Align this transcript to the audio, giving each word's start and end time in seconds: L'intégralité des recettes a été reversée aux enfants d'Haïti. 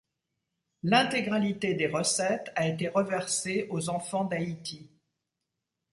L'intégralité 0.81 1.75
des 1.75 1.85
recettes 1.85 2.51
a 2.55 2.67
été 2.67 2.87
reversée 2.87 3.67
aux 3.69 3.87
enfants 3.91 4.23
d'Haïti. 4.25 4.89